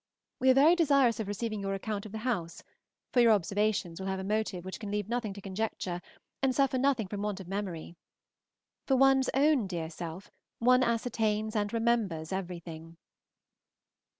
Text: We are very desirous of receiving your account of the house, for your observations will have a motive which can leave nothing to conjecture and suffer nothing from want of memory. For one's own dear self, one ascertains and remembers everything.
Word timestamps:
We 0.39 0.49
are 0.49 0.55
very 0.55 0.75
desirous 0.75 1.19
of 1.19 1.27
receiving 1.27 1.61
your 1.61 1.75
account 1.75 2.07
of 2.07 2.11
the 2.11 2.17
house, 2.25 2.63
for 3.13 3.19
your 3.21 3.33
observations 3.33 3.99
will 3.99 4.07
have 4.07 4.17
a 4.19 4.23
motive 4.23 4.65
which 4.65 4.79
can 4.79 4.89
leave 4.89 5.07
nothing 5.07 5.31
to 5.33 5.41
conjecture 5.41 6.01
and 6.41 6.55
suffer 6.55 6.79
nothing 6.79 7.07
from 7.07 7.21
want 7.21 7.39
of 7.39 7.47
memory. 7.47 7.97
For 8.87 8.95
one's 8.95 9.29
own 9.35 9.67
dear 9.67 9.91
self, 9.91 10.31
one 10.57 10.81
ascertains 10.81 11.55
and 11.55 11.71
remembers 11.71 12.33
everything. 12.33 12.97